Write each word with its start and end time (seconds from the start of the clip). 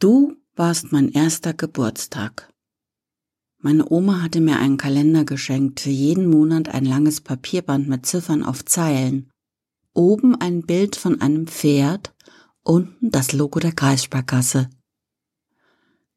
Du 0.00 0.34
warst 0.56 0.92
mein 0.92 1.10
erster 1.10 1.52
Geburtstag. 1.52 2.50
Meine 3.58 3.90
Oma 3.90 4.22
hatte 4.22 4.40
mir 4.40 4.58
einen 4.58 4.78
Kalender 4.78 5.26
geschenkt, 5.26 5.80
für 5.80 5.90
jeden 5.90 6.30
Monat 6.30 6.70
ein 6.70 6.86
langes 6.86 7.20
Papierband 7.20 7.86
mit 7.86 8.06
Ziffern 8.06 8.42
auf 8.42 8.64
Zeilen. 8.64 9.30
Oben 9.92 10.34
ein 10.36 10.62
Bild 10.62 10.96
von 10.96 11.20
einem 11.20 11.46
Pferd, 11.46 12.14
unten 12.62 13.10
das 13.10 13.34
Logo 13.34 13.60
der 13.60 13.72
Kreissparkasse. 13.72 14.70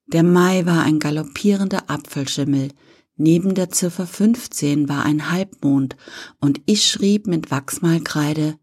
Der 0.06 0.24
Mai 0.24 0.66
war 0.66 0.84
ein 0.84 1.00
galoppierender 1.00 1.90
Apfelschimmel, 1.90 2.70
neben 3.18 3.54
der 3.54 3.70
Ziffer 3.70 4.08
15 4.08 4.88
war 4.88 5.04
ein 5.04 5.30
Halbmond 5.30 5.98
und 6.40 6.62
ich 6.66 6.86
schrieb 6.86 7.28
mit 7.28 7.52
Wachsmalkreide 7.52 8.58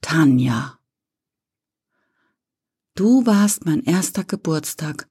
Tanja. 0.00 0.77
Du 2.98 3.26
warst 3.26 3.64
mein 3.64 3.84
erster 3.84 4.24
Geburtstag, 4.24 5.08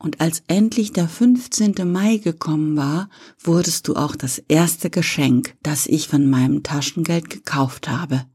und 0.00 0.20
als 0.20 0.42
endlich 0.48 0.92
der 0.92 1.06
15. 1.06 1.76
Mai 1.84 2.16
gekommen 2.16 2.76
war, 2.76 3.08
wurdest 3.38 3.86
du 3.86 3.94
auch 3.94 4.16
das 4.16 4.38
erste 4.48 4.90
Geschenk, 4.90 5.56
das 5.62 5.86
ich 5.86 6.08
von 6.08 6.28
meinem 6.28 6.64
Taschengeld 6.64 7.30
gekauft 7.30 7.86
habe. 7.88 8.26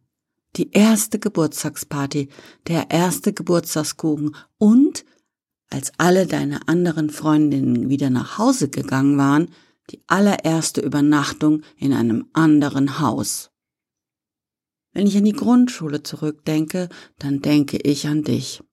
Die 0.56 0.72
erste 0.72 1.20
Geburtstagsparty, 1.20 2.30
der 2.68 2.90
erste 2.90 3.34
Geburtstagskuchen 3.34 4.34
und, 4.58 5.04
als 5.70 5.92
alle 5.98 6.26
deine 6.26 6.66
anderen 6.70 7.10
Freundinnen 7.10 7.90
wieder 7.90 8.10
nach 8.10 8.38
Hause 8.38 8.70
gegangen 8.70 9.18
waren, 9.18 9.50
die 9.90 10.00
allererste 10.08 10.80
Übernachtung 10.80 11.64
in 11.76 11.92
einem 11.92 12.30
anderen 12.32 12.98
Haus. 13.02 13.52
Wenn 14.94 15.06
ich 15.06 15.18
an 15.18 15.26
die 15.26 15.34
Grundschule 15.34 16.02
zurückdenke, 16.02 16.88
dann 17.20 17.42
denke 17.42 17.76
ich 17.76 18.08
an 18.08 18.24
dich. 18.24 18.64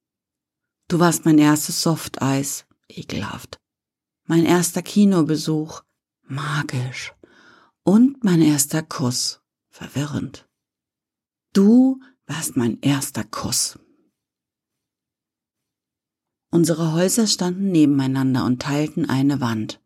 Du 0.93 0.99
warst 0.99 1.25
mein 1.25 1.39
erstes 1.39 1.81
Softeis, 1.81 2.67
ekelhaft. 2.87 3.59
Mein 4.27 4.45
erster 4.45 4.83
Kinobesuch, 4.83 5.81
magisch. 6.25 7.15
Und 7.83 8.23
mein 8.23 8.43
erster 8.43 8.83
Kuss, 8.83 9.41
verwirrend. 9.71 10.47
Du 11.55 11.99
warst 12.27 12.59
mein 12.59 12.79
erster 12.83 13.25
Kuss. 13.25 13.79
Unsere 16.51 16.93
Häuser 16.93 17.27
standen 17.27 17.73
nebeneinander 17.73 18.45
und 18.45 18.61
teilten 18.61 19.09
eine 19.09 19.41
Wand. 19.41 19.81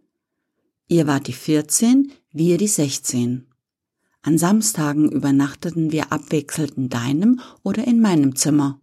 Ihr 0.89 1.07
wart 1.07 1.29
die 1.29 1.34
14, 1.34 2.11
wir 2.33 2.59
die 2.59 2.67
16. 2.67 3.47
An 4.23 4.39
Samstagen 4.39 5.12
übernachteten 5.12 5.93
wir 5.93 6.11
abwechselnd 6.11 6.77
in 6.77 6.89
deinem 6.89 7.41
oder 7.62 7.87
in 7.87 8.01
meinem 8.01 8.34
Zimmer. 8.34 8.81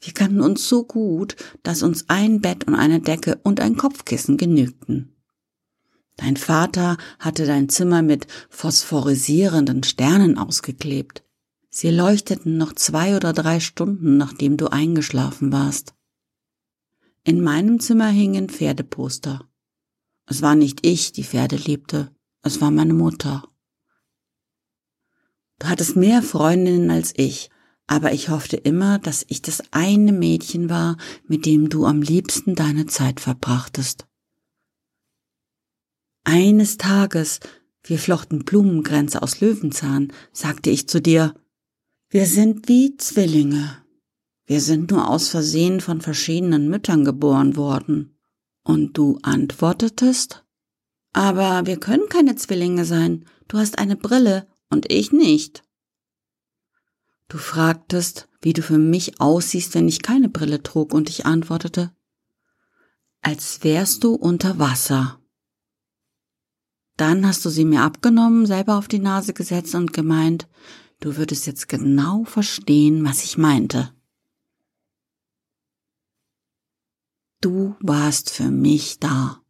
Wir 0.00 0.12
kannten 0.12 0.40
uns 0.40 0.68
so 0.68 0.84
gut, 0.84 1.36
dass 1.62 1.82
uns 1.82 2.04
ein 2.08 2.40
Bett 2.40 2.64
und 2.66 2.74
eine 2.74 3.00
Decke 3.00 3.40
und 3.42 3.60
ein 3.60 3.76
Kopfkissen 3.76 4.36
genügten. 4.36 5.16
Dein 6.16 6.36
Vater 6.36 6.96
hatte 7.18 7.46
dein 7.46 7.68
Zimmer 7.68 8.02
mit 8.02 8.26
phosphorisierenden 8.48 9.82
Sternen 9.82 10.38
ausgeklebt. 10.38 11.24
Sie 11.68 11.90
leuchteten 11.90 12.56
noch 12.56 12.72
zwei 12.72 13.16
oder 13.16 13.32
drei 13.32 13.60
Stunden, 13.60 14.16
nachdem 14.16 14.56
du 14.56 14.68
eingeschlafen 14.68 15.52
warst. 15.52 15.94
In 17.22 17.42
meinem 17.42 17.80
Zimmer 17.80 18.08
hingen 18.08 18.48
Pferdeposter. 18.48 19.46
Es 20.26 20.42
war 20.42 20.54
nicht 20.54 20.86
ich, 20.86 21.12
die 21.12 21.24
Pferde 21.24 21.56
liebte, 21.56 22.10
es 22.42 22.60
war 22.60 22.70
meine 22.70 22.94
Mutter. 22.94 23.48
Du 25.58 25.68
hattest 25.68 25.96
mehr 25.96 26.22
Freundinnen 26.22 26.90
als 26.90 27.12
ich, 27.16 27.50
aber 27.86 28.12
ich 28.12 28.28
hoffte 28.28 28.56
immer, 28.56 28.98
dass 28.98 29.24
ich 29.28 29.42
das 29.42 29.62
eine 29.70 30.12
Mädchen 30.12 30.68
war, 30.68 30.96
mit 31.26 31.46
dem 31.46 31.68
du 31.68 31.86
am 31.86 32.02
liebsten 32.02 32.54
deine 32.54 32.86
Zeit 32.86 33.20
verbrachtest. 33.20 34.06
Eines 36.24 36.76
Tages, 36.76 37.40
wir 37.84 37.98
flochten 37.98 38.44
Blumenkränze 38.44 39.22
aus 39.22 39.40
Löwenzahn, 39.40 40.12
sagte 40.32 40.70
ich 40.70 40.88
zu 40.88 41.00
dir, 41.00 41.34
wir 42.08 42.26
sind 42.26 42.68
wie 42.68 42.96
Zwillinge. 42.96 43.82
Wir 44.46 44.60
sind 44.60 44.90
nur 44.90 45.08
aus 45.08 45.28
Versehen 45.28 45.80
von 45.80 46.00
verschiedenen 46.00 46.68
Müttern 46.68 47.04
geboren 47.04 47.56
worden. 47.56 48.18
Und 48.64 48.98
du 48.98 49.18
antwortetest, 49.22 50.44
aber 51.12 51.66
wir 51.66 51.78
können 51.78 52.08
keine 52.08 52.36
Zwillinge 52.36 52.84
sein. 52.84 53.24
Du 53.48 53.58
hast 53.58 53.78
eine 53.78 53.96
Brille 53.96 54.46
und 54.68 54.92
ich 54.92 55.12
nicht. 55.12 55.62
Du 57.28 57.38
fragtest, 57.38 58.28
wie 58.40 58.52
du 58.52 58.62
für 58.62 58.78
mich 58.78 59.20
aussiehst, 59.20 59.74
wenn 59.74 59.88
ich 59.88 60.02
keine 60.02 60.28
Brille 60.28 60.62
trug, 60.62 60.94
und 60.94 61.10
ich 61.10 61.26
antwortete, 61.26 61.92
als 63.20 63.64
wärst 63.64 64.04
du 64.04 64.14
unter 64.14 64.58
Wasser. 64.58 65.18
Dann 66.96 67.26
hast 67.26 67.44
du 67.44 67.50
sie 67.50 67.64
mir 67.64 67.82
abgenommen, 67.82 68.46
selber 68.46 68.76
auf 68.76 68.88
die 68.88 69.00
Nase 69.00 69.34
gesetzt 69.34 69.74
und 69.74 69.92
gemeint, 69.92 70.48
du 71.00 71.16
würdest 71.16 71.46
jetzt 71.46 71.68
genau 71.68 72.24
verstehen, 72.24 73.04
was 73.04 73.24
ich 73.24 73.36
meinte. 73.36 73.92
Du 77.40 77.76
warst 77.80 78.30
für 78.30 78.50
mich 78.50 78.98
da. 78.98 79.42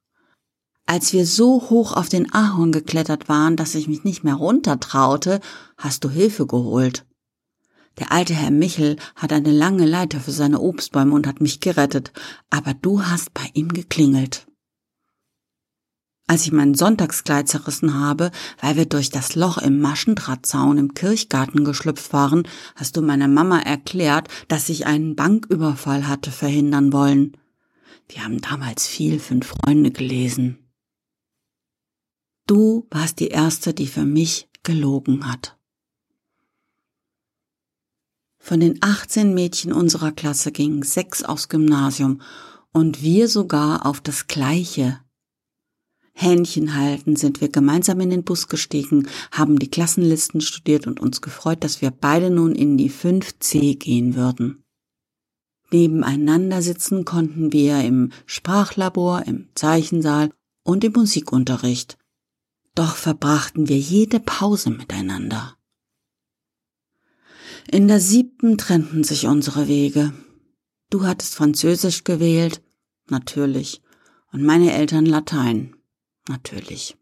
Als 0.87 1.13
wir 1.13 1.27
so 1.27 1.69
hoch 1.71 1.93
auf 1.93 2.09
den 2.09 2.33
Ahorn 2.33 2.73
geklettert 2.73 3.29
waren, 3.29 3.57
dass 3.57 3.75
ich 3.75 3.89
mich 3.89 4.05
nicht 4.05 4.25
mehr 4.25 4.35
runtertraute, 4.35 5.41
hast 5.77 6.05
du 6.05 6.11
Hilfe 6.11 6.47
geholt. 6.47 7.07
Der 7.99 8.13
alte 8.13 8.35
Herr 8.35 8.51
Michel 8.51 8.97
hat 9.15 9.33
eine 9.33 9.53
lange 9.53 9.87
Leiter 9.87 10.21
für 10.21 10.33
seine 10.33 10.61
Obstbäume 10.61 11.15
und 11.15 11.27
hat 11.27 11.41
mich 11.41 11.61
gerettet, 11.61 12.13
aber 12.51 12.75
du 12.75 13.03
hast 13.03 13.33
bei 13.33 13.49
ihm 13.55 13.73
geklingelt. 13.73 14.47
Als 16.29 16.43
ich 16.45 16.53
mein 16.53 16.75
Sonntagskleid 16.75 17.49
zerrissen 17.49 17.95
habe, 17.95 18.33
weil 18.61 18.77
wir 18.77 18.87
durch 18.87 19.11
das 19.11 19.37
Loch 19.37 19.59
im 19.59 19.81
Maschendrahtzaun 19.81 20.77
im 20.77 20.93
Kirchgarten 20.93 21.65
geschlüpft 21.65 22.13
waren, 22.13 22.49
hast 22.75 22.97
du 22.97 23.03
meiner 23.03 23.29
Mama 23.29 23.61
erklärt, 23.61 24.29
dass 24.49 24.69
ich 24.69 24.87
einen 24.87 25.15
Banküberfall 25.15 26.09
hatte 26.09 26.33
verhindern 26.33 26.93
wollen. 26.93 27.37
Wir 28.09 28.25
haben 28.25 28.41
damals 28.41 28.89
viel 28.89 29.21
Fünf 29.21 29.47
Freunde 29.47 29.93
gelesen. 29.93 30.59
Du 32.47 32.87
warst 32.91 33.21
die 33.21 33.29
Erste, 33.29 33.73
die 33.73 33.87
für 33.87 34.05
mich 34.05 34.49
gelogen 34.65 35.31
hat. 35.31 35.56
Von 38.47 38.61
den 38.61 38.79
18 38.81 39.35
Mädchen 39.35 39.73
unserer 39.73 40.13
Klasse 40.13 40.53
gingen 40.53 40.85
sechs 40.85 41.25
aufs 41.25 41.49
Gymnasium 41.49 42.21
und 42.71 43.03
wir 43.03 43.29
sogar 43.29 43.85
auf 43.85 44.01
das 44.01 44.29
gleiche. 44.29 45.01
Händchen 46.13 46.77
halten 46.77 47.17
sind 47.17 47.41
wir 47.41 47.49
gemeinsam 47.49 47.99
in 47.99 48.11
den 48.11 48.23
Bus 48.23 48.47
gestiegen, 48.47 49.09
haben 49.33 49.59
die 49.59 49.69
Klassenlisten 49.69 50.41
studiert 50.41 50.87
und 50.87 51.01
uns 51.01 51.23
gefreut, 51.23 51.65
dass 51.65 51.83
wir 51.83 51.91
beide 51.91 52.31
nun 52.31 52.55
in 52.55 52.79
die 52.79 52.89
5C 52.89 53.77
gehen 53.79 54.15
würden. 54.15 54.63
Nebeneinander 55.73 56.63
sitzen 56.63 57.05
konnten 57.05 57.53
wir 57.53 57.81
im 57.81 58.13
Sprachlabor, 58.27 59.25
im 59.27 59.49
Zeichensaal 59.57 60.31
und 60.63 60.85
im 60.85 60.93
Musikunterricht. 60.93 61.99
Doch 62.77 62.95
verbrachten 62.95 63.69
wir 63.69 63.79
jede 63.79 64.21
Pause 64.21 64.71
miteinander. 64.71 65.56
In 67.69 67.89
der 67.89 68.01
siebten 68.01 68.59
trennten 68.59 69.03
sich 69.03 69.27
unsere 69.27 69.67
Wege. 69.67 70.13
Du 70.89 71.05
hattest 71.05 71.35
Französisch 71.35 72.05
gewählt, 72.05 72.63
natürlich, 73.09 73.83
und 74.31 74.45
meine 74.45 74.73
Eltern 74.73 75.05
Latein, 75.05 75.75
natürlich. 76.29 76.97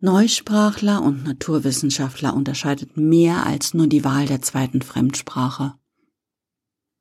Neusprachler 0.00 1.02
und 1.02 1.24
Naturwissenschaftler 1.24 2.34
unterscheidet 2.34 2.96
mehr 2.96 3.46
als 3.46 3.72
nur 3.72 3.86
die 3.86 4.04
Wahl 4.04 4.26
der 4.26 4.42
zweiten 4.42 4.82
Fremdsprache. 4.82 5.74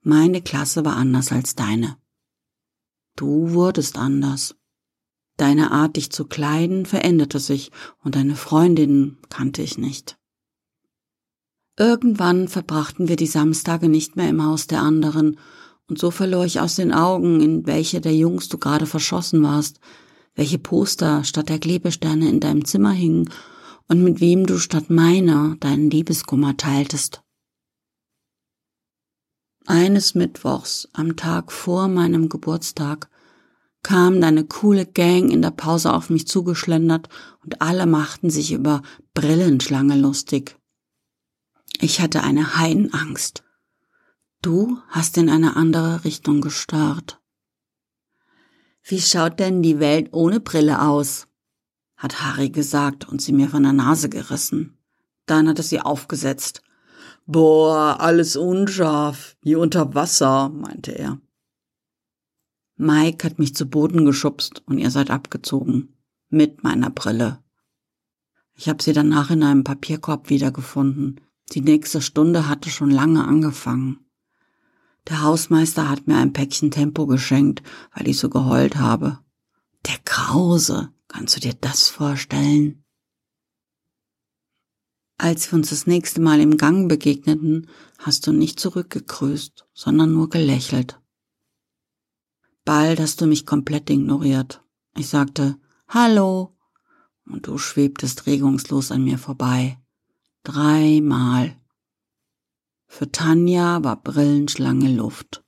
Meine 0.02 0.42
Klasse 0.42 0.86
war 0.86 0.96
anders 0.96 1.32
als 1.32 1.56
deine. 1.56 1.98
Du 3.16 3.52
wurdest 3.52 3.98
anders. 3.98 4.56
Deine 5.38 5.72
Art, 5.72 5.96
dich 5.96 6.12
zu 6.12 6.26
kleiden, 6.26 6.86
veränderte 6.86 7.40
sich, 7.40 7.72
und 8.04 8.16
deine 8.16 8.36
Freundinnen 8.36 9.18
kannte 9.30 9.64
ich 9.64 9.78
nicht. 9.78 10.18
Irgendwann 11.78 12.48
verbrachten 12.48 13.10
wir 13.10 13.18
die 13.18 13.28
Samstage 13.28 13.90
nicht 13.90 14.16
mehr 14.16 14.30
im 14.30 14.44
Haus 14.44 14.68
der 14.68 14.82
anderen, 14.82 15.38
und 15.88 16.00
so 16.00 16.10
verlor 16.10 16.46
ich 16.46 16.60
aus 16.60 16.76
den 16.76 16.92
Augen, 16.92 17.42
in 17.42 17.68
welche 17.68 18.02
der 18.02 18.16
Jungs 18.16 18.50
du 18.50 18.58
gerade 18.58 18.86
verschossen 18.86 19.44
warst, 19.44 19.80
welche 20.34 20.58
Poster 20.58 21.24
statt 21.24 21.50
der 21.50 21.60
Klebesterne 21.60 22.30
in 22.30 22.40
deinem 22.40 22.66
Zimmer 22.66 22.92
hingen 22.92 23.30
und 23.88 24.04
mit 24.04 24.20
wem 24.20 24.46
du 24.46 24.58
statt 24.58 24.90
meiner 24.90 25.56
deinen 25.60 25.90
Liebeskummer 25.90 26.58
teiltest. 26.58 27.22
Eines 29.68 30.16
Mittwochs, 30.16 30.88
am 30.94 31.16
Tag 31.16 31.52
vor 31.52 31.88
meinem 31.88 32.30
Geburtstag, 32.30 33.10
kam 33.84 34.22
deine 34.22 34.46
coole 34.46 34.86
Gang 34.86 35.32
in 35.32 35.42
der 35.42 35.52
Pause 35.52 35.94
auf 35.94 36.10
mich 36.10 36.28
zugeschlendert 36.28 37.10
und 37.44 37.62
alle 37.62 37.86
machten 37.86 38.30
sich 38.30 38.52
über 38.52 38.82
Brillenschlange 39.14 39.96
lustig. 39.96 40.58
Ich 41.80 42.00
hatte 42.00 42.24
eine 42.24 42.58
Heidenangst. 42.58 43.44
Du 44.42 44.78
hast 44.88 45.18
in 45.18 45.30
eine 45.30 45.56
andere 45.56 46.04
Richtung 46.06 46.40
gestarrt. 46.40 47.22
Wie 48.84 49.02
schaut 49.02 49.40
denn 49.40 49.62
die 49.62 49.80
Welt 49.80 50.10
ohne 50.14 50.40
Brille 50.40 50.82
aus? 50.82 51.28
hat 51.98 52.22
Harry 52.22 52.50
gesagt 52.50 53.08
und 53.08 53.22
sie 53.22 53.34
mir 53.34 53.50
von 53.50 53.64
der 53.64 53.74
Nase 53.74 54.10
gerissen. 54.10 54.78
Dann 55.26 55.48
hat 55.48 55.58
er 55.58 55.64
sie 55.64 55.82
aufgesetzt. 55.82 56.62
Boah, 57.26 57.98
alles 58.00 58.36
unscharf, 58.36 59.36
wie 59.42 59.56
unter 59.56 59.96
Wasser, 59.96 60.50
meinte 60.50 60.92
er. 60.92 61.20
Mike 62.78 63.26
hat 63.26 63.40
mich 63.40 63.56
zu 63.56 63.66
Boden 63.66 64.06
geschubst 64.06 64.62
und 64.66 64.78
ihr 64.78 64.92
seid 64.92 65.10
abgezogen. 65.10 65.96
Mit 66.30 66.64
meiner 66.64 66.90
Brille. 66.90 67.42
Ich 68.54 68.70
habe 68.70 68.84
sie 68.84 68.94
danach 68.94 69.32
in 69.32 69.44
einem 69.44 69.64
Papierkorb 69.64 70.30
wiedergefunden. 70.30 71.22
Die 71.52 71.62
nächste 71.62 72.02
Stunde 72.02 72.48
hatte 72.48 72.70
schon 72.70 72.90
lange 72.90 73.26
angefangen. 73.26 74.00
Der 75.08 75.22
Hausmeister 75.22 75.88
hat 75.90 76.08
mir 76.08 76.18
ein 76.18 76.34
Päckchen 76.34 76.72
Tempo 76.72 77.06
geschenkt, 77.06 77.62
weil 77.94 78.08
ich 78.08 78.18
so 78.18 78.30
geheult 78.30 78.78
habe. 78.78 79.20
Der 79.86 79.98
Krause, 80.04 80.92
kannst 81.08 81.36
du 81.36 81.40
dir 81.40 81.54
das 81.54 81.90
vorstellen? 81.90 82.84
Als 85.18 85.52
wir 85.52 85.58
uns 85.58 85.70
das 85.70 85.88
nächste 85.88 86.20
Mal 86.20 86.42
im 86.42 86.58
Gang 86.58 86.90
begegneten, 86.90 87.70
hast 88.00 88.28
du 88.28 88.34
nicht 88.34 88.60
zurückgegrüßt, 88.60 89.66
sondern 89.74 90.12
nur 90.12 90.30
gelächelt. 90.30 91.00
Bald 92.66 93.00
hast 93.00 93.22
du 93.22 93.28
mich 93.28 93.46
komplett 93.46 93.90
ignoriert. 93.90 94.64
Ich 94.98 95.08
sagte 95.08 95.58
Hallo 95.88 96.58
und 97.26 97.48
du 97.48 97.58
schwebtest 97.60 98.26
regungslos 98.26 98.92
an 98.92 99.04
mir 99.04 99.20
vorbei. 99.20 99.80
Dreimal. 100.46 101.60
Für 102.88 103.12
Tanja 103.12 103.84
war 103.84 103.96
Brillenschlange 103.96 104.90
Luft. 104.96 105.44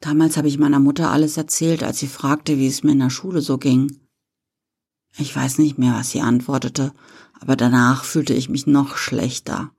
Damals 0.00 0.38
habe 0.38 0.48
ich 0.48 0.56
meiner 0.56 0.78
Mutter 0.78 1.10
alles 1.10 1.36
erzählt, 1.36 1.82
als 1.82 1.98
sie 1.98 2.06
fragte, 2.06 2.56
wie 2.56 2.66
es 2.66 2.84
mir 2.84 2.92
in 2.92 3.00
der 3.00 3.10
Schule 3.10 3.42
so 3.42 3.58
ging. 3.58 4.00
Ich 5.18 5.36
weiß 5.36 5.58
nicht 5.58 5.76
mehr, 5.76 5.92
was 5.92 6.10
sie 6.10 6.22
antwortete, 6.22 6.94
aber 7.38 7.54
danach 7.54 8.02
fühlte 8.02 8.32
ich 8.32 8.48
mich 8.48 8.66
noch 8.66 8.96
schlechter. 8.96 9.74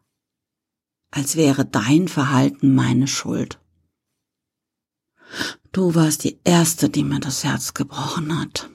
Als 1.10 1.36
wäre 1.36 1.66
dein 1.66 2.08
Verhalten 2.08 2.75
meine 2.75 3.08
Schuld. 3.08 3.60
Du 5.72 5.96
warst 5.96 6.24
die 6.24 6.40
Erste, 6.44 6.88
die 6.88 7.04
mir 7.04 7.20
das 7.20 7.44
Herz 7.44 7.74
gebrochen 7.74 8.40
hat. 8.40 8.70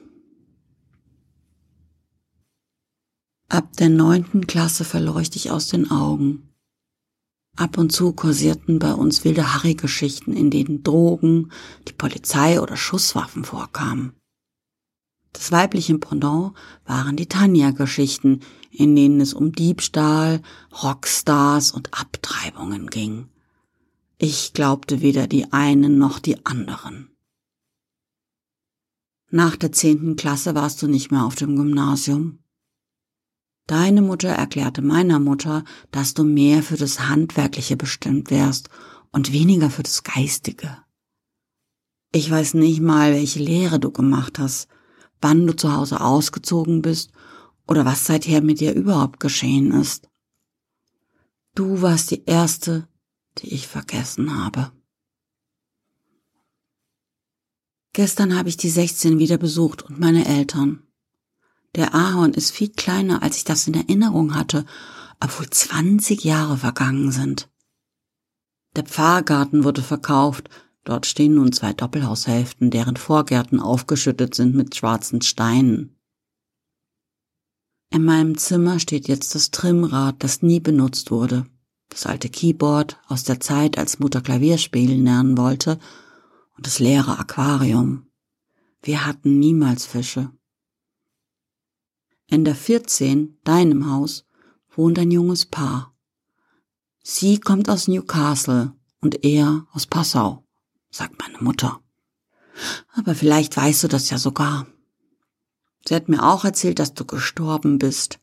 Ab 3.53 3.77
der 3.77 3.89
neunten 3.89 4.47
Klasse 4.47 4.83
verlor 4.83 5.21
ich 5.21 5.29
dich 5.29 5.51
aus 5.51 5.67
den 5.67 5.91
Augen. 5.91 6.49
Ab 7.55 7.77
und 7.77 7.91
zu 7.91 8.11
kursierten 8.11 8.79
bei 8.79 8.95
uns 8.95 9.23
wilde 9.23 9.53
Harry-Geschichten, 9.53 10.33
in 10.33 10.49
denen 10.49 10.81
Drogen, 10.81 11.51
die 11.87 11.93
Polizei 11.93 12.59
oder 12.59 12.75
Schusswaffen 12.75 13.43
vorkamen. 13.43 14.13
Das 15.33 15.51
weibliche 15.51 15.95
Pendant 15.99 16.55
waren 16.87 17.15
die 17.15 17.27
Tanja-Geschichten, 17.27 18.39
in 18.71 18.95
denen 18.95 19.21
es 19.21 19.35
um 19.35 19.51
Diebstahl, 19.51 20.41
Rockstars 20.81 21.73
und 21.73 21.93
Abtreibungen 21.93 22.87
ging. 22.87 23.29
Ich 24.17 24.53
glaubte 24.53 25.01
weder 25.01 25.27
die 25.27 25.53
einen 25.53 25.99
noch 25.99 26.17
die 26.17 26.43
anderen. 26.43 27.15
Nach 29.29 29.55
der 29.55 29.71
zehnten 29.71 30.15
Klasse 30.15 30.55
warst 30.55 30.81
du 30.81 30.87
nicht 30.87 31.11
mehr 31.11 31.23
auf 31.23 31.35
dem 31.35 31.55
Gymnasium. 31.55 32.39
Deine 33.67 34.01
Mutter 34.01 34.29
erklärte 34.29 34.81
meiner 34.81 35.19
Mutter, 35.19 35.63
dass 35.91 36.13
du 36.13 36.23
mehr 36.23 36.63
für 36.63 36.75
das 36.75 37.07
Handwerkliche 37.07 37.77
bestimmt 37.77 38.29
wärst 38.29 38.69
und 39.11 39.31
weniger 39.31 39.69
für 39.69 39.83
das 39.83 40.03
Geistige. 40.03 40.77
Ich 42.11 42.29
weiß 42.29 42.55
nicht 42.55 42.81
mal, 42.81 43.13
welche 43.13 43.39
Lehre 43.39 43.79
du 43.79 43.91
gemacht 43.91 44.37
hast, 44.37 44.67
wann 45.21 45.47
du 45.47 45.55
zu 45.55 45.73
Hause 45.73 46.01
ausgezogen 46.01 46.81
bist 46.81 47.11
oder 47.67 47.85
was 47.85 48.05
seither 48.05 48.41
mit 48.41 48.59
dir 48.59 48.73
überhaupt 48.73 49.19
geschehen 49.19 49.71
ist. 49.71 50.09
Du 51.55 51.81
warst 51.81 52.11
die 52.11 52.25
Erste, 52.25 52.87
die 53.37 53.53
ich 53.53 53.67
vergessen 53.67 54.43
habe. 54.43 54.71
Gestern 57.93 58.35
habe 58.35 58.49
ich 58.49 58.57
die 58.57 58.69
16 58.69 59.19
wieder 59.19 59.37
besucht 59.37 59.83
und 59.83 59.99
meine 59.99 60.25
Eltern. 60.25 60.82
Der 61.75 61.95
Ahorn 61.95 62.33
ist 62.33 62.51
viel 62.51 62.69
kleiner, 62.69 63.23
als 63.23 63.37
ich 63.37 63.43
das 63.43 63.67
in 63.67 63.73
Erinnerung 63.73 64.35
hatte, 64.35 64.65
obwohl 65.19 65.49
20 65.49 66.23
Jahre 66.23 66.57
vergangen 66.57 67.11
sind. 67.11 67.49
Der 68.75 68.83
Pfarrgarten 68.83 69.63
wurde 69.63 69.81
verkauft, 69.81 70.49
dort 70.83 71.05
stehen 71.05 71.35
nun 71.35 71.51
zwei 71.51 71.73
Doppelhaushälften, 71.73 72.71
deren 72.71 72.97
Vorgärten 72.97 73.59
aufgeschüttet 73.59 74.35
sind 74.35 74.55
mit 74.55 74.75
schwarzen 74.75 75.21
Steinen. 75.21 75.99
In 77.89 78.03
meinem 78.03 78.37
Zimmer 78.37 78.79
steht 78.79 79.07
jetzt 79.07 79.35
das 79.35 79.51
Trimmrad, 79.51 80.23
das 80.23 80.41
nie 80.41 80.59
benutzt 80.59 81.11
wurde, 81.11 81.45
das 81.89 82.07
alte 82.07 82.29
Keyboard 82.29 82.99
aus 83.07 83.23
der 83.23 83.39
Zeit, 83.39 83.77
als 83.77 83.99
Mutter 83.99 84.21
Klavierspielen 84.21 85.03
lernen 85.03 85.37
wollte, 85.37 85.79
und 86.55 86.65
das 86.65 86.79
leere 86.79 87.19
Aquarium. 87.19 88.07
Wir 88.81 89.05
hatten 89.05 89.39
niemals 89.39 89.85
Fische. 89.85 90.31
In 92.27 92.45
der 92.45 92.55
14, 92.55 93.37
deinem 93.43 93.89
Haus, 93.91 94.25
wohnt 94.75 94.97
ein 94.99 95.11
junges 95.11 95.45
Paar. 95.45 95.93
Sie 97.03 97.39
kommt 97.39 97.69
aus 97.69 97.87
Newcastle 97.87 98.73
und 99.01 99.23
er 99.25 99.67
aus 99.71 99.85
Passau, 99.85 100.45
sagt 100.89 101.19
meine 101.19 101.39
Mutter. 101.39 101.81
Aber 102.93 103.15
vielleicht 103.15 103.57
weißt 103.57 103.83
du 103.83 103.87
das 103.87 104.09
ja 104.09 104.17
sogar. 104.17 104.67
Sie 105.87 105.95
hat 105.95 106.07
mir 106.07 106.23
auch 106.23 106.45
erzählt, 106.45 106.79
dass 106.79 106.93
du 106.93 107.05
gestorben 107.05 107.77
bist. 107.77 108.19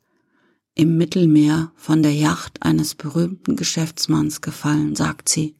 Im 0.74 0.96
Mittelmeer 0.96 1.72
von 1.74 2.02
der 2.02 2.14
Yacht 2.14 2.62
eines 2.62 2.94
berühmten 2.94 3.56
Geschäftsmanns 3.56 4.40
gefallen, 4.40 4.96
sagt 4.96 5.28
sie. 5.28 5.56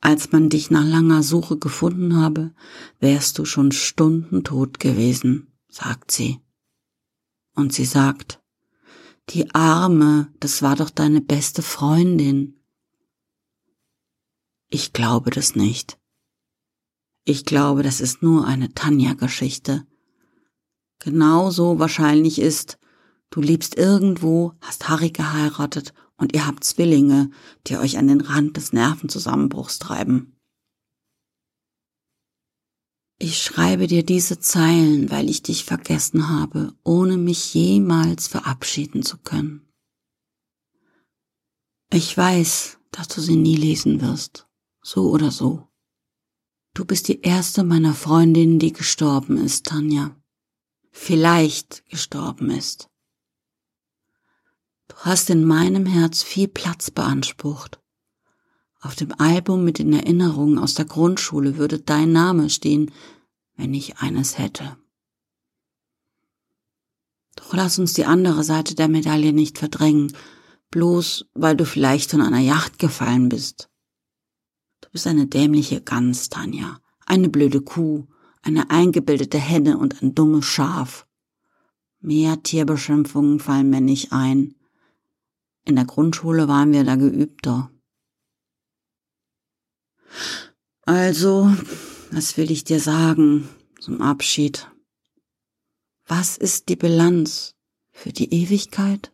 Als 0.00 0.32
man 0.32 0.48
dich 0.48 0.70
nach 0.70 0.84
langer 0.84 1.22
Suche 1.22 1.58
gefunden 1.58 2.16
habe, 2.16 2.54
wärst 3.00 3.38
du 3.38 3.44
schon 3.44 3.72
Stunden 3.72 4.44
tot 4.44 4.78
gewesen, 4.78 5.48
sagt 5.68 6.10
sie. 6.10 6.40
Und 7.54 7.72
sie 7.72 7.84
sagt, 7.84 8.40
die 9.30 9.54
Arme, 9.54 10.32
das 10.40 10.60
war 10.62 10.76
doch 10.76 10.90
deine 10.90 11.20
beste 11.20 11.62
Freundin. 11.62 12.60
Ich 14.68 14.92
glaube 14.92 15.30
das 15.30 15.54
nicht. 15.54 15.98
Ich 17.24 17.44
glaube, 17.44 17.82
das 17.82 18.00
ist 18.00 18.22
nur 18.22 18.46
eine 18.46 18.74
Tanja-Geschichte. 18.74 19.86
Genauso 20.98 21.78
wahrscheinlich 21.78 22.38
ist, 22.38 22.78
du 23.30 23.40
liebst 23.40 23.76
irgendwo, 23.76 24.52
hast 24.60 24.88
Harry 24.88 25.10
geheiratet 25.10 25.94
und 26.16 26.34
ihr 26.34 26.46
habt 26.46 26.64
Zwillinge, 26.64 27.30
die 27.66 27.76
euch 27.76 27.98
an 27.98 28.08
den 28.08 28.20
Rand 28.20 28.56
des 28.56 28.72
Nervenzusammenbruchs 28.72 29.78
treiben. 29.78 30.33
Ich 33.26 33.42
schreibe 33.42 33.86
dir 33.86 34.04
diese 34.04 34.38
Zeilen, 34.38 35.10
weil 35.10 35.30
ich 35.30 35.42
dich 35.42 35.64
vergessen 35.64 36.28
habe, 36.28 36.74
ohne 36.84 37.16
mich 37.16 37.54
jemals 37.54 38.28
verabschieden 38.28 39.02
zu 39.02 39.16
können. 39.16 39.66
Ich 41.90 42.14
weiß, 42.14 42.76
dass 42.90 43.08
du 43.08 43.22
sie 43.22 43.36
nie 43.36 43.56
lesen 43.56 44.02
wirst, 44.02 44.46
so 44.82 45.08
oder 45.08 45.30
so. 45.30 45.66
Du 46.74 46.84
bist 46.84 47.08
die 47.08 47.22
erste 47.22 47.64
meiner 47.64 47.94
Freundinnen, 47.94 48.58
die 48.58 48.74
gestorben 48.74 49.38
ist, 49.38 49.64
Tanja. 49.64 50.14
Vielleicht 50.90 51.88
gestorben 51.88 52.50
ist. 52.50 52.90
Du 54.88 54.96
hast 54.96 55.30
in 55.30 55.46
meinem 55.46 55.86
Herz 55.86 56.22
viel 56.22 56.48
Platz 56.48 56.90
beansprucht. 56.90 57.80
Auf 58.82 58.96
dem 58.96 59.18
Album 59.18 59.64
mit 59.64 59.78
den 59.78 59.94
Erinnerungen 59.94 60.58
aus 60.58 60.74
der 60.74 60.84
Grundschule 60.84 61.56
würde 61.56 61.78
dein 61.78 62.12
Name 62.12 62.50
stehen, 62.50 62.90
wenn 63.56 63.74
ich 63.74 63.98
eines 63.98 64.38
hätte. 64.38 64.76
Doch 67.36 67.52
lass 67.54 67.78
uns 67.78 67.94
die 67.94 68.04
andere 68.04 68.44
Seite 68.44 68.74
der 68.74 68.88
Medaille 68.88 69.32
nicht 69.32 69.58
verdrängen, 69.58 70.12
bloß 70.70 71.26
weil 71.34 71.56
du 71.56 71.64
vielleicht 71.64 72.10
von 72.10 72.20
einer 72.20 72.40
Yacht 72.40 72.78
gefallen 72.78 73.28
bist. 73.28 73.68
Du 74.80 74.88
bist 74.90 75.06
eine 75.06 75.26
dämliche 75.26 75.80
Gans, 75.80 76.28
Tanja, 76.28 76.80
eine 77.06 77.28
blöde 77.28 77.60
Kuh, 77.60 78.06
eine 78.42 78.70
eingebildete 78.70 79.38
Henne 79.38 79.78
und 79.78 80.02
ein 80.02 80.14
dummes 80.14 80.44
Schaf. 80.44 81.06
Mehr 82.00 82.42
Tierbeschimpfungen 82.42 83.40
fallen 83.40 83.70
mir 83.70 83.80
nicht 83.80 84.12
ein. 84.12 84.54
In 85.64 85.76
der 85.76 85.86
Grundschule 85.86 86.48
waren 86.48 86.72
wir 86.72 86.84
da 86.84 86.96
geübter. 86.96 87.70
Also, 90.82 91.50
was 92.14 92.36
will 92.36 92.50
ich 92.50 92.64
dir 92.64 92.80
sagen 92.80 93.48
zum 93.80 94.00
Abschied? 94.00 94.70
Was 96.06 96.36
ist 96.36 96.68
die 96.68 96.76
Bilanz 96.76 97.54
für 97.92 98.12
die 98.12 98.32
Ewigkeit? 98.32 99.12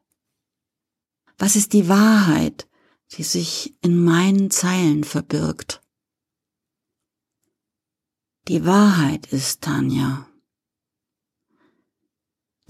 Was 1.38 1.56
ist 1.56 1.72
die 1.72 1.88
Wahrheit, 1.88 2.68
die 3.12 3.24
sich 3.24 3.74
in 3.82 4.02
meinen 4.04 4.50
Zeilen 4.50 5.04
verbirgt. 5.04 5.82
Die 8.48 8.64
Wahrheit 8.64 9.26
ist, 9.26 9.62
Tanja. 9.62 10.28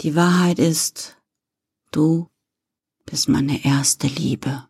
Die 0.01 0.15
Wahrheit 0.15 0.59
ist, 0.59 1.17
du 1.91 2.29
bist 3.05 3.29
meine 3.29 3.63
erste 3.63 4.07
Liebe. 4.07 4.67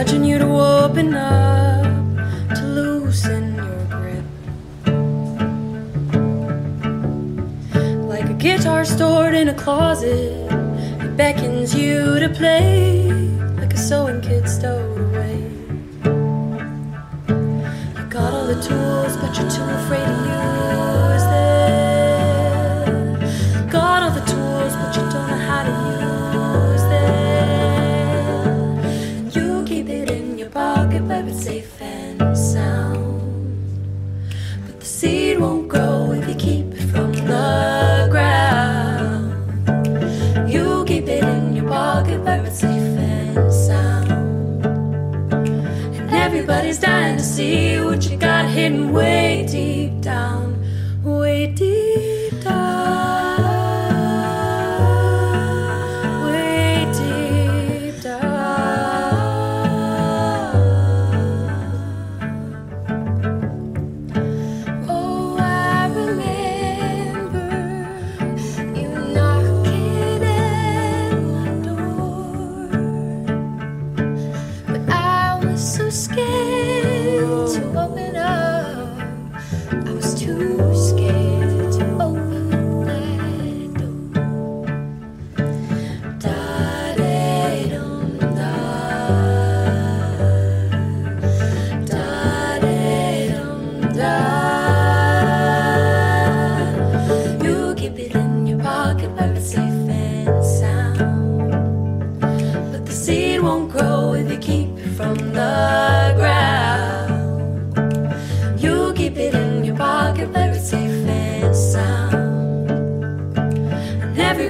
Nudging 0.00 0.24
you 0.24 0.38
to 0.38 0.46
open 0.46 1.14
up, 1.14 1.84
to 2.54 2.62
loosen 2.62 3.54
your 3.54 3.84
grip. 3.86 4.24
Like 8.06 8.28
a 8.28 8.34
guitar 8.34 8.84
stored 8.84 9.34
in 9.34 9.48
a 9.48 9.54
closet, 9.54 10.50
it 11.00 11.16
beckons 11.16 11.74
you 11.74 12.18
to 12.18 12.28
play, 12.28 13.10
like 13.58 13.72
a 13.72 13.78
sewing 13.78 14.20
kit 14.20 14.46
stowed 14.46 15.00
away. 15.00 15.38
You 17.96 18.04
got 18.10 18.34
all 18.34 18.46
the 18.46 18.60
tools, 18.60 19.16
but 19.16 19.34
you're 19.38 19.50
too 19.50 19.68
afraid 19.80 20.04
to 20.04 20.16
use 20.28 21.09
where 30.98 31.26
it's 31.26 31.44
safe 31.44 31.80
and 31.80 32.36
sound. 32.36 33.68
But 34.66 34.80
the 34.80 34.86
seed 34.86 35.38
won't 35.38 35.68
grow 35.68 36.12
if 36.12 36.28
you 36.28 36.34
keep 36.34 36.74
it 36.74 36.86
from 36.90 37.12
the 37.12 38.08
ground. 38.10 39.30
You 40.50 40.84
keep 40.86 41.06
it 41.08 41.22
in 41.22 41.54
your 41.54 41.68
pocket 41.68 42.20
where 42.22 42.44
it's 42.44 42.58
safe 42.58 42.98
and 42.98 43.52
sound. 43.52 44.10
And 45.96 46.10
everybody's 46.10 46.78
dying 46.78 47.18
to 47.18 47.22
see 47.22 47.80
what 47.80 48.10
you 48.10 48.16
got 48.16 48.46
hidden 48.48 48.92
way 48.92 49.46
deep 49.48 49.99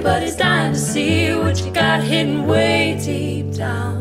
Everybody's 0.03 0.35
dying 0.35 0.73
to 0.73 0.79
see 0.79 1.31
what 1.35 1.63
you 1.63 1.69
got 1.71 2.01
hidden 2.01 2.47
way 2.47 2.99
deep 2.99 3.53
down. 3.53 4.00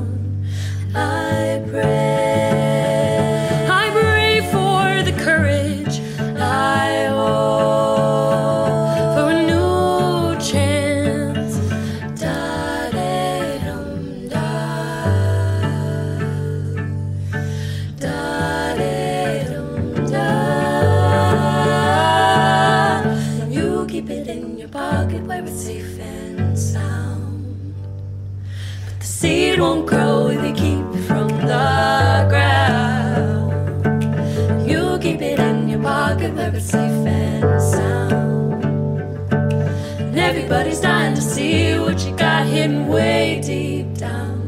Everybody's 40.30 40.78
dying 40.78 41.16
to 41.16 41.20
see 41.20 41.76
what 41.76 41.98
you 42.06 42.16
got 42.16 42.46
hidden 42.46 42.86
way 42.86 43.40
deep 43.44 43.92
down. 43.94 44.39